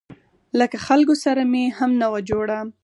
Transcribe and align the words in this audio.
له 0.57 0.65
خلکو 0.85 1.15
سره 1.25 1.41
مې 1.51 1.63
هم 1.77 1.91
نه 2.01 2.07
وه 2.11 2.19
جوړه. 2.29 2.59